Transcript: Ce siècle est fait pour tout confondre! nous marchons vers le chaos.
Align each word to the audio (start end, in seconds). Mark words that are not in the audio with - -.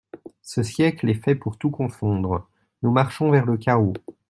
Ce 0.41 0.63
siècle 0.63 1.07
est 1.11 1.23
fait 1.23 1.35
pour 1.35 1.59
tout 1.59 1.69
confondre! 1.69 2.49
nous 2.81 2.89
marchons 2.89 3.29
vers 3.29 3.45
le 3.45 3.55
chaos. 3.55 3.93